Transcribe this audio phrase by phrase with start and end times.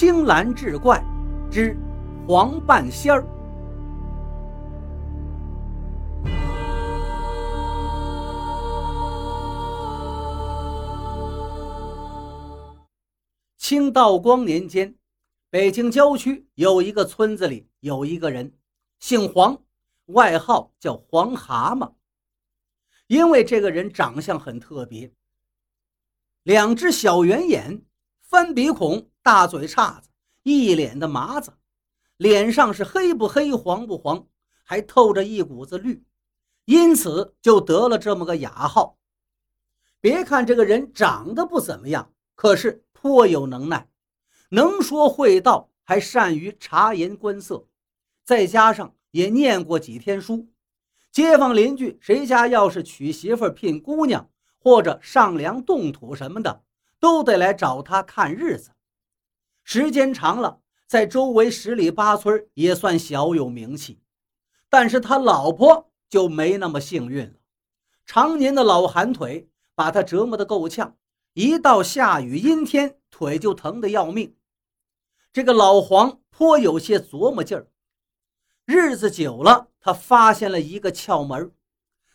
[0.00, 1.04] 青蓝志怪
[1.50, 1.76] 之
[2.24, 3.26] 黄半仙儿。
[13.56, 14.94] 清道光年间，
[15.50, 18.52] 北京郊区有一个村子里有一个人，
[19.00, 19.60] 姓黄，
[20.04, 21.92] 外号叫黄蛤蟆。
[23.08, 25.12] 因为这个人长相很特别，
[26.44, 27.82] 两只小圆眼，
[28.22, 30.08] 翻鼻孔，大嘴叉子，
[30.42, 31.52] 一脸的麻子，
[32.16, 34.26] 脸上是黑不黑，黄不黄，
[34.64, 36.02] 还透着一股子绿，
[36.64, 38.96] 因此就得了这么个雅号。
[40.00, 42.82] 别看这个人长得不怎么样，可是。
[42.94, 43.86] 颇有能耐，
[44.48, 47.68] 能说会道，还善于察言观色，
[48.24, 50.48] 再加上也念过几天书，
[51.12, 56.64] 街坊邻居谁家要是娶媳妇、聘姑娘或者上梁动土什么的，
[56.98, 58.70] 都得来找他看日子。
[59.70, 64.00] 时间长了，在周围十里八村也算小有名气。
[64.70, 67.34] 但是他老婆就没那么幸运了，
[68.06, 70.96] 常年的老寒腿把他折磨得够呛。
[71.34, 74.34] 一到下雨阴天，腿就疼得要命。
[75.34, 77.68] 这个老黄颇有些琢磨劲儿。
[78.64, 81.52] 日子久了，他发现了一个窍门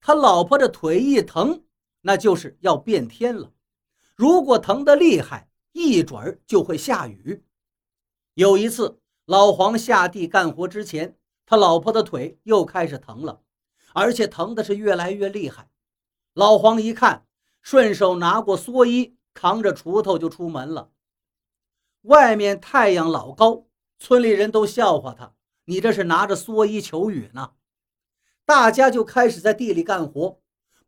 [0.00, 1.62] 他老婆的腿一疼，
[2.00, 3.52] 那就是要变天了。
[4.14, 7.44] 如果疼得厉害，一准儿就会下雨。
[8.32, 13.42] 有一次，老黄下地干活之前，他老婆的腿又开始疼了，
[13.92, 15.68] 而且疼的是越来越厉害。
[16.32, 17.26] 老黄一看。
[17.66, 20.90] 顺手拿过蓑衣，扛着锄头就出门了。
[22.02, 23.64] 外面太阳老高，
[23.98, 25.32] 村里人都笑话他
[25.64, 27.52] ：“你这是拿着蓑衣求雨呢？”
[28.44, 30.38] 大家就开始在地里干活。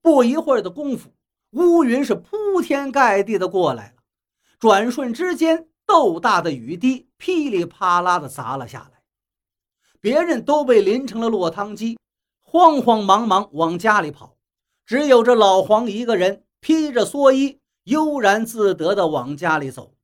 [0.03, 1.14] 不一会儿的功夫，
[1.53, 3.95] 乌云是铺天盖地的过来。
[4.59, 9.03] 转瞬之间，豆大的雨滴噼里啪啦的砸了下来。
[10.01, 11.98] 别人都被淋成了落汤鸡，
[12.43, 14.36] 慌慌忙忙往家里跑，
[14.85, 16.42] 只有这老黄一个人。
[16.58, 19.95] 披着蓑衣，悠然自得地往家里走。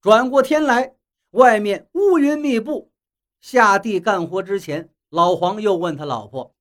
[0.00, 0.96] 转过天来，
[1.32, 2.90] 外面乌云密布。
[3.40, 6.52] 下地干活之前，老黄又问他老婆：“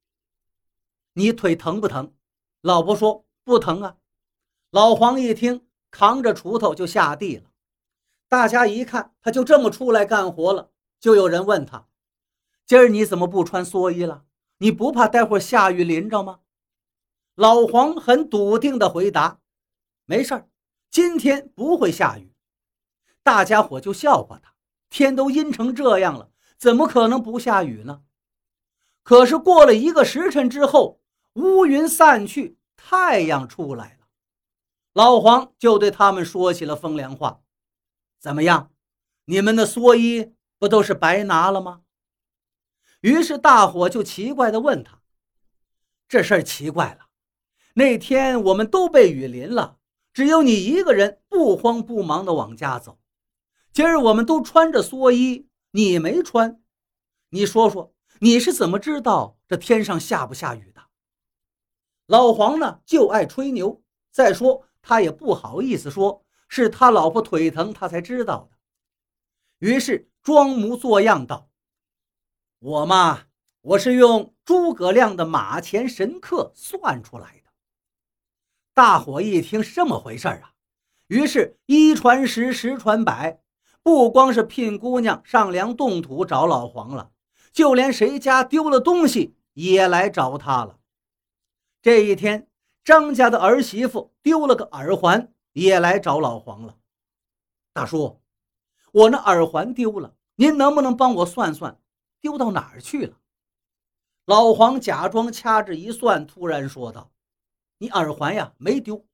[1.13, 2.13] 你腿疼不疼？”
[2.61, 3.97] 老婆说：“不疼啊。”
[4.69, 7.51] 老黄一听，扛着锄头就下地了。
[8.27, 11.85] 大家一看，他就这么出来干活了，就有人问他
[12.65, 14.23] ：“今儿你怎么不穿蓑衣了？
[14.59, 16.39] 你不怕待会儿下雨淋着吗？”
[17.35, 19.39] 老黄很笃定地回答
[20.05, 20.49] ：“没事儿，
[20.89, 22.33] 今天不会下雨。”
[23.23, 24.53] 大家伙就笑话他
[24.89, 28.03] ：“天都阴成这样了，怎么可能不下雨呢？”
[29.03, 31.01] 可是过了一个时辰之后，
[31.33, 34.00] 乌云散去，太阳出来了。
[34.93, 37.41] 老黄就对他们说起了风凉话
[38.19, 38.71] ：“怎么样，
[39.25, 41.83] 你们的蓑衣不都是白拿了吗？”
[43.01, 45.01] 于是大伙就奇怪地问他
[46.07, 47.07] ：“这事儿奇怪了。”
[47.75, 49.77] 那天我们都被雨淋了，
[50.11, 52.99] 只有你一个人不慌不忙地往家走。
[53.71, 56.61] 今儿我们都穿着蓑衣，你没穿。
[57.29, 60.81] 你说说，你是怎么知道这天上下不下雨的？
[62.07, 63.81] 老黄呢，就爱吹牛。
[64.11, 68.57] 再说他也不好意思说，是他老婆腿疼，他才知道的。
[69.59, 71.49] 于是装模作样道
[72.59, 73.23] ：“我嘛，
[73.61, 77.51] 我是用诸葛亮的马前神客算出来的。”
[78.73, 80.53] 大伙一听这么回事啊，
[81.07, 83.41] 于是，一传十，十传百，
[83.83, 87.11] 不光是聘姑娘上梁动土找老黄了，
[87.51, 90.79] 就连谁家丢了东西也来找他了。
[91.81, 92.47] 这一天，
[92.83, 96.77] 张家的儿媳妇丢了个耳环，也来找老黄了。
[97.73, 98.21] 大叔，
[98.91, 101.79] 我那耳环丢了，您能不能帮我算算，
[102.19, 103.17] 丢到哪儿去了？
[104.25, 107.11] 老黄假装掐指一算，突然说道。
[107.77, 109.05] 你耳环呀没丢，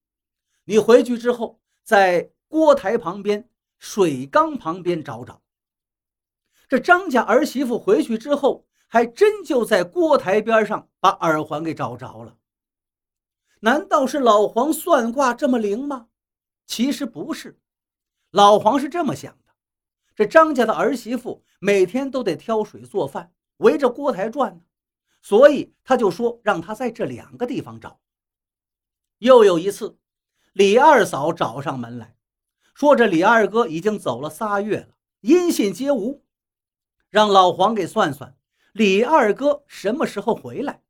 [0.65, 5.41] 你回去之后在锅台旁边、水缸旁边找找。
[6.67, 12.37] 这张家儿媳妇回去之后，还真就在锅台边上把耳环给找着了。
[13.61, 16.07] 难道是老黄算卦这么灵吗？
[16.65, 17.59] 其实不是，
[18.31, 19.53] 老黄是这么想的：
[20.15, 24.61] 这张家的儿媳妇每天都得挑水做饭，围着锅台转呢，
[25.21, 27.99] 所以他就说让他在这两个地方找。
[29.19, 29.97] 又有一次，
[30.53, 32.15] 李二嫂找上门来
[32.75, 34.89] 说：“这李二哥已经走了仨月了，
[35.21, 36.23] 音信皆无，
[37.09, 38.37] 让老黄给算算，
[38.73, 40.83] 李二哥什么时候回来？”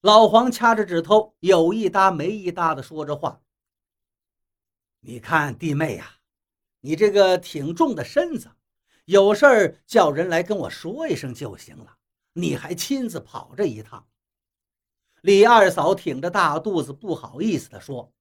[0.00, 3.40] 老黄掐着指头，有一搭没一搭的说着话
[5.00, 6.20] ：“你看弟妹呀，
[6.80, 8.48] 你这个挺重的身子，
[9.06, 11.96] 有事儿叫人来跟我说一声就行了，
[12.32, 14.06] 你还亲自跑这一趟。”
[15.22, 18.12] 李二嫂挺着大肚子，不好意思地说：“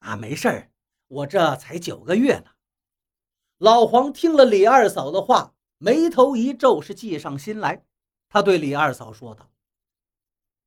[0.00, 0.72] 啊，没事儿，
[1.06, 2.50] 我这才九个月呢。”
[3.58, 7.84] 老黄听了李二嫂的话，眉头一皱，是计上心来。
[8.28, 9.49] 他对李二嫂说道：“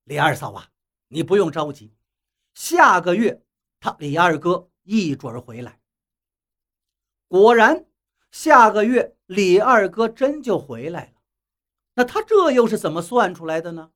[0.05, 0.69] 李二嫂啊，
[1.07, 1.93] 你不用着急，
[2.53, 3.41] 下个月
[3.79, 5.79] 他李二哥一准回来。”
[7.27, 7.85] 果然，
[8.31, 11.21] 下个月李二哥真就回来了。
[11.95, 13.91] 那他这又是怎么算出来的呢？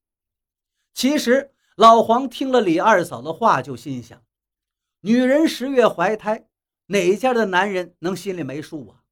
[0.94, 4.24] 其实老黄听了李二嫂的话，就心想：
[5.02, 6.48] 女人十月怀胎，
[6.88, 9.04] 哪家的男人能心里没数啊？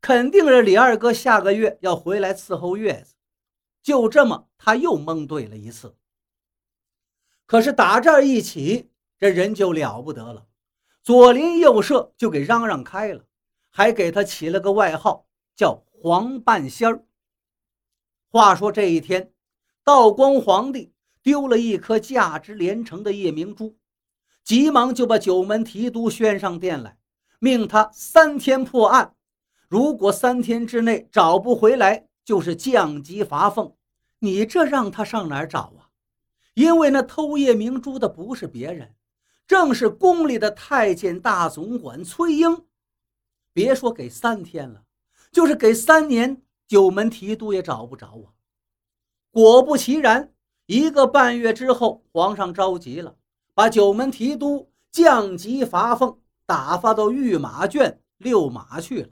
[0.00, 3.14] 肯定是李二哥下个月要回来伺候月子。
[3.82, 5.96] 就这么，他又蒙对了一次。
[7.46, 10.46] 可是打这儿一起，这人就了不得了，
[11.02, 13.24] 左邻右舍就给嚷嚷开了，
[13.70, 17.04] 还给他起了个外号，叫黄半仙儿。
[18.28, 19.32] 话说这一天，
[19.82, 20.92] 道光皇帝。
[21.22, 23.76] 丢了一颗价值连城的夜明珠，
[24.44, 26.98] 急忙就把九门提督宣上殿来，
[27.40, 29.16] 命他三天破案。
[29.66, 33.76] 如果三天之内找不回来，就是降级罚俸。
[34.20, 35.85] 你这让他上哪儿找啊？
[36.56, 38.94] 因为那偷夜明珠的不是别人，
[39.46, 42.64] 正是宫里的太监大总管崔英。
[43.52, 44.82] 别说给三天了，
[45.30, 48.32] 就是给三年，九门提督也找不着啊！
[49.30, 50.32] 果不其然。
[50.64, 53.16] 一个半月之后，皇上着急了，
[53.52, 59.10] 把九门提督降级罚俸，打发到御马圈遛马去了。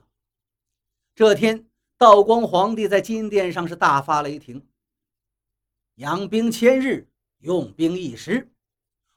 [1.13, 4.67] 这天，道光皇帝在金殿上是大发雷霆
[5.95, 7.07] ：“养兵千日，
[7.45, 8.51] 用兵一时。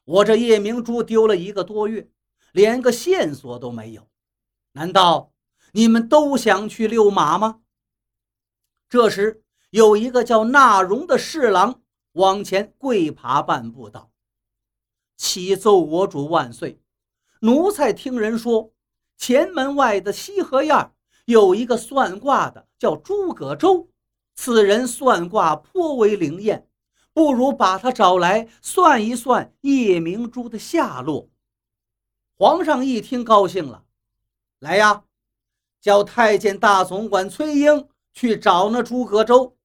[0.05, 2.09] 我这夜明珠丢了一个多月，
[2.53, 4.07] 连个线索都没有。
[4.73, 5.33] 难道
[5.73, 7.63] 你们都想去遛马吗？”
[8.89, 11.83] 这时，有一个叫纳荣的侍郎。
[12.13, 14.11] 往前跪爬半步道
[15.17, 16.81] ：“启奏我主万岁！
[17.43, 18.73] 奴才听人说，
[19.17, 20.93] 前门外的西河沿
[21.27, 23.89] 有一个算卦的，叫诸葛周。
[24.35, 26.68] 此人算卦颇为灵验，
[27.19, 31.29] 不如把他找来算一算夜明珠的下落。”
[32.39, 33.85] 皇上一听高兴了
[34.61, 35.03] ：“来呀，
[35.81, 39.57] 叫太监大总管崔英去找那诸葛周。”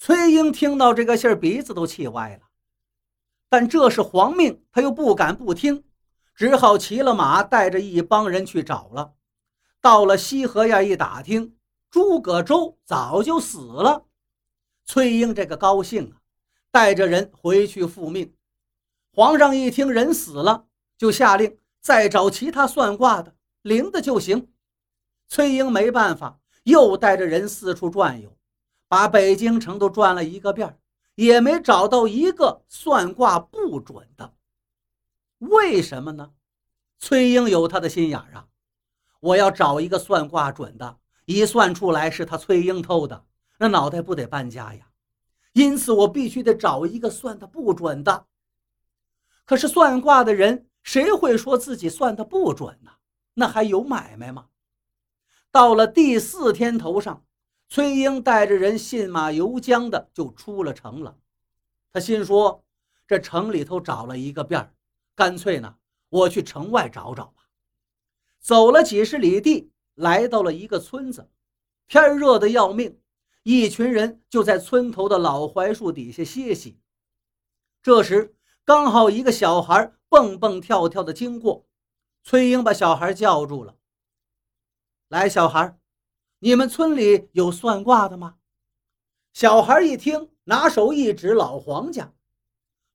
[0.00, 2.48] 崔英听到这个信儿，鼻子都气歪了。
[3.48, 5.84] 但这是皇命，他又不敢不听，
[6.34, 9.14] 只好骑了马，带着一帮人去找了。
[9.80, 11.56] 到了西河沿一打听，
[11.88, 14.07] 诸葛周早就死了。
[14.88, 16.16] 崔英这个高兴啊，
[16.70, 18.34] 带着人回去复命。
[19.12, 20.64] 皇上一听人死了，
[20.96, 24.50] 就下令再找其他算卦的灵的就行。
[25.26, 28.34] 崔英没办法，又带着人四处转悠。
[28.88, 30.78] 把北京城都转了一个遍，
[31.16, 34.32] 也没找到一个算卦不准的。
[35.36, 36.32] 为什么呢？
[36.98, 38.48] 崔英有他的心眼啊！
[39.20, 40.96] 我要找一个算卦准的，
[41.26, 43.26] 一算出来是他崔英偷的，
[43.58, 44.88] 那脑袋不得搬家呀！
[45.52, 48.26] 因此，我必须得找一个算的不准的。
[49.44, 52.92] 可是算卦的人谁会说自己算的不准呢？
[53.34, 54.46] 那还有买卖吗？
[55.50, 57.24] 到了第四天头上。
[57.70, 61.18] 崔英带着人信马由缰的就出了城了。
[61.92, 62.64] 他心说
[63.06, 64.72] ：“这城里头找了一个遍儿
[65.14, 65.76] 干脆呢，
[66.08, 67.42] 我去城外找找吧。”
[68.40, 71.28] 走了几十里地，来到了一个村子。
[71.86, 72.98] 天热的要命，
[73.50, 76.78] 一群人就在村头的老槐树底下歇息。
[77.82, 81.66] 这时，刚好一个小孩蹦蹦跳跳的经过。
[82.22, 83.74] 崔英把小孩叫住了
[85.08, 85.78] ：“来，小孩。”
[86.40, 88.36] 你们村里有算卦的吗？
[89.32, 92.12] 小孩一听，拿手一指老黄家。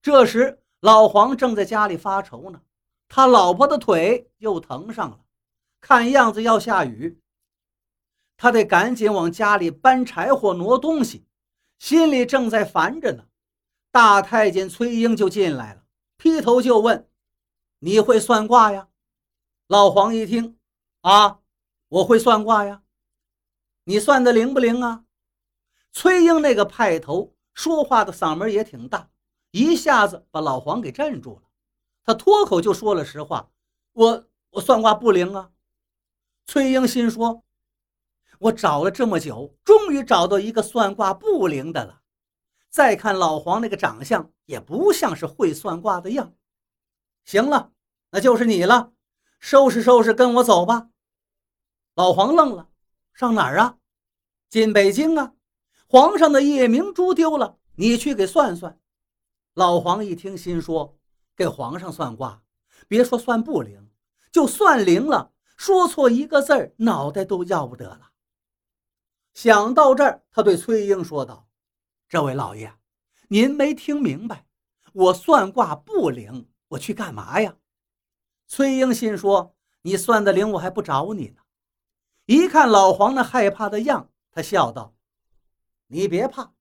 [0.03, 2.61] 这时，老黄正在家里发愁呢，
[3.07, 5.19] 他老婆的腿又疼上了，
[5.81, 7.19] 看样子要下雨，
[8.43, 11.25] 他得赶紧往家里搬柴火、挪东西，
[11.79, 13.23] 心里正在烦着呢。
[13.89, 15.85] 大太监崔英就进来了，
[16.17, 17.09] 劈头就问
[17.79, 18.89] ：“你会算卦呀？”
[19.67, 20.59] 老黄一听，
[20.99, 21.39] 啊，
[21.87, 22.83] 我会算卦呀。
[23.85, 25.05] 你算的灵不灵啊？
[25.93, 29.09] 崔英那个派头，说话的嗓门也挺大，
[29.51, 31.43] 一下子把老黄给镇住了。
[32.03, 33.49] 他脱口就说了实话
[33.93, 35.51] ：“我我算卦不灵啊。”
[36.45, 37.45] 崔英心说
[38.39, 42.01] ：“我找了这么久，终于找到一个算卦不灵的了。
[42.69, 46.33] 再看老黄那个长相，也不像是会算卦的样。
[47.25, 47.71] 行了，
[48.11, 48.91] 那就是你了。
[49.39, 50.89] 收拾收拾，跟我走吧。
[51.95, 52.69] 老黄愣了，
[53.13, 53.77] 上哪儿啊？
[54.49, 55.33] 进北京啊！
[55.87, 58.79] 皇上的夜明珠丢了，你去给算算。
[59.53, 60.97] 老黄一听，心说：
[61.35, 62.41] 给皇上算卦，
[62.87, 63.89] 别说算不灵，
[64.31, 68.12] 就算灵了，说错一个字儿，脑袋都要不得了。
[69.33, 71.47] 想到这儿，他对崔英说道
[72.07, 72.71] ：“这位老爷，
[73.29, 74.45] 您没听明白，
[74.93, 77.55] 我算卦不灵，我去干嘛呀？”
[78.47, 81.41] 崔英心说：“你算的灵，我还不找你呢。”
[82.27, 84.93] 一看老黄那害怕的样，他笑道
[85.87, 86.53] ：“你别怕，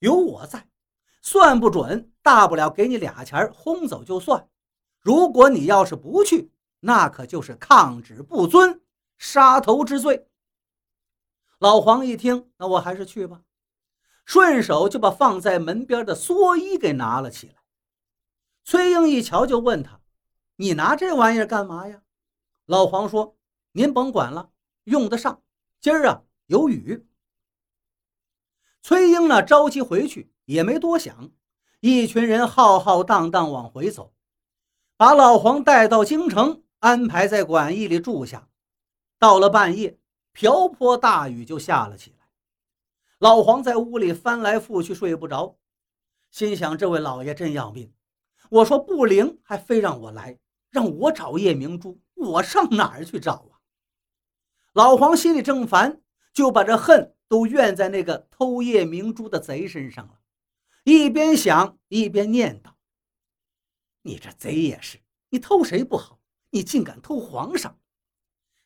[0.00, 0.68] 有我在，
[1.22, 4.48] 算不准，大不了给你俩钱轰走就算。
[5.00, 8.82] 如果你要是不去，那可就是抗旨不遵，
[9.16, 10.26] 杀头之罪。”
[11.58, 13.42] 老黄一听，那我还是去吧，
[14.24, 17.54] 顺手就把放在门边的蓑衣给拿了起来。
[18.64, 20.00] 崔英一瞧，就问他。
[20.56, 22.02] 你拿这玩意儿干嘛呀？
[22.64, 23.36] 老黄说
[23.72, 24.50] ：“您甭管了，
[24.84, 25.42] 用得上。
[25.80, 27.06] 今儿啊有雨。”
[28.82, 31.30] 崔英呢着急回去，也没多想，
[31.80, 34.14] 一群人浩浩荡荡往回走，
[34.96, 38.48] 把老黄带到京城，安排在馆驿里住下。
[39.18, 39.98] 到了半夜，
[40.36, 42.28] 瓢泼大雨就下了起来。
[43.20, 45.56] 老黄在屋里翻来覆去睡不着，
[46.30, 47.90] 心想：这位老爷真要命！
[48.50, 50.38] 我说不灵，还非让我来。
[50.68, 53.56] 让我找夜明珠，我上哪儿去找啊？
[54.74, 56.02] 老黄心里正烦，
[56.34, 60.20] 就把这恨都怨在那个偷夜明珠的贼身上了。
[60.84, 62.72] 一边想一边念叨
[64.02, 64.98] ：“你这贼也是，
[65.30, 67.78] 你偷谁不好，你竟敢偷皇上！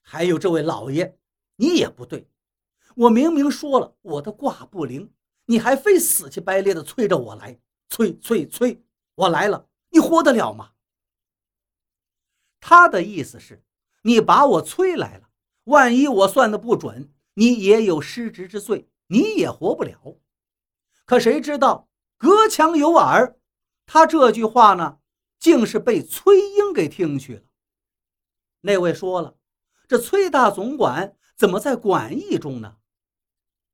[0.00, 1.16] 还有这位老爷，
[1.60, 2.26] 你也不对。
[2.96, 5.12] 我明明说了我的卦不灵，
[5.44, 8.82] 你还非死乞白咧的催着我来，催催催！
[9.14, 10.70] 我来了，你活得了吗？”
[12.60, 13.62] 他的意思是，
[14.04, 15.28] 你把我催来了，
[15.64, 20.16] 万一我算的不准，你也有失职之罪，你也活不了。
[21.04, 23.38] 可谁知道隔墙有耳，
[23.84, 24.98] 他这句话呢，
[25.38, 27.42] 竟是被崔英给听去了。
[28.62, 29.36] 那位说了，
[29.86, 32.76] 这崔大总管怎么在馆驿中呢？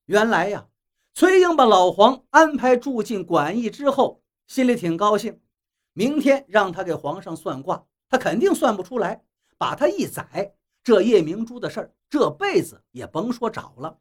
[0.04, 0.68] 原来呀，
[1.14, 5.40] 崔英把老黄安排住进馆驿之后，心里挺高兴，
[5.92, 7.84] 明天让他给皇上算卦。
[8.08, 9.24] 他肯定算不出来，
[9.58, 10.54] 把他一宰，
[10.84, 13.98] 这夜明珠的事儿这辈子也甭说找了。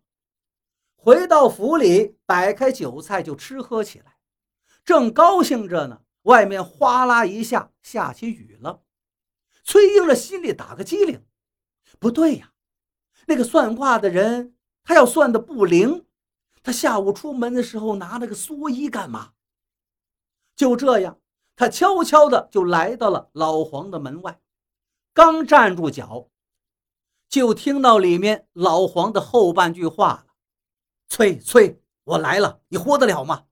[0.96, 4.18] 回到府里，摆开酒菜就吃喝起来，
[4.84, 8.84] 正高兴着呢，外面哗啦一下下起雨了。
[9.64, 11.26] 崔英的心里打个激灵，
[11.98, 12.52] 不对呀，
[13.26, 16.06] 那个算卦的人他要算的不灵，
[16.64, 19.34] 他下午出门的时候拿那个蓑衣干嘛？
[20.56, 21.20] 就这样。
[21.58, 24.42] 他悄悄的就来到了老黄的门外，
[25.14, 26.28] 刚站住脚，
[27.30, 30.34] 就听到里面老黄的后半句话了
[31.08, 33.46] ：“崔崔，我来了，你活得了吗？”